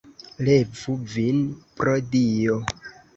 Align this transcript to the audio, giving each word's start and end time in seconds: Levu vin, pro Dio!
Levu 0.45 0.95
vin, 1.15 1.37
pro 1.81 1.93
Dio! 2.17 2.57